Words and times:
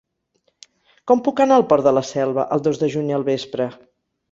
Com 1.11 1.21
puc 1.27 1.43
anar 1.45 1.59
al 1.61 1.67
Port 1.75 1.87
de 1.89 1.95
la 1.99 2.05
Selva 2.13 2.49
el 2.57 2.65
dos 2.71 2.83
de 2.85 2.91
juny 2.97 3.15
al 3.21 3.29
vespre? 3.31 3.71